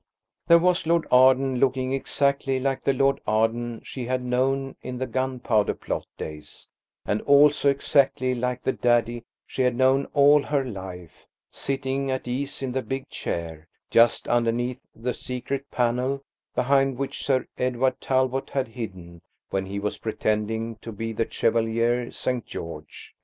There 0.47 0.57
was 0.57 0.87
Lord 0.87 1.05
Arden, 1.11 1.57
looking 1.59 1.93
exactly 1.93 2.59
like 2.59 2.81
the 2.81 2.91
Lord 2.91 3.21
Arden 3.27 3.83
she 3.85 4.05
had 4.05 4.23
known 4.23 4.75
in 4.81 4.97
the 4.97 5.05
Gunpowder 5.05 5.75
Plot 5.75 6.07
days, 6.17 6.67
and 7.05 7.21
also 7.21 7.69
exactly 7.69 8.33
like 8.33 8.63
the 8.63 8.71
daddy 8.71 9.25
she 9.45 9.61
had 9.61 9.75
known 9.75 10.07
all 10.15 10.41
her 10.41 10.65
life, 10.65 11.27
sitting 11.51 12.09
at 12.09 12.27
ease 12.27 12.63
in 12.63 12.71
the 12.71 12.81
big 12.81 13.09
chair 13.09 13.67
just 13.91 14.27
underneath 14.27 14.79
the 14.95 15.13
secret 15.13 15.69
panel 15.69 16.23
behind 16.55 16.97
which 16.97 17.23
Sir 17.23 17.45
Edward 17.59 18.01
Talbot 18.01 18.49
had 18.49 18.69
hidden 18.69 19.21
when 19.51 19.67
he 19.67 19.77
was 19.77 19.99
pretending 19.99 20.77
to 20.77 20.91
be 20.91 21.13
the 21.13 21.29
Chevalier 21.29 22.09
St. 22.11 22.43
George. 22.47 23.13